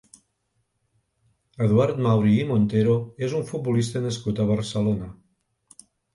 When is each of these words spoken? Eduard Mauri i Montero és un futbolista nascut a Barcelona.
Eduard 1.65 1.99
Mauri 2.05 2.33
i 2.39 2.47
Montero 2.53 2.97
és 3.29 3.37
un 3.41 3.47
futbolista 3.51 4.03
nascut 4.09 4.43
a 4.43 4.49
Barcelona. 4.55 5.13